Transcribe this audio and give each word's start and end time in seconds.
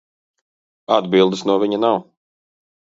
Atbildes 0.97 1.47
no 1.51 1.61
viņa 1.67 1.83
nav. 1.87 2.05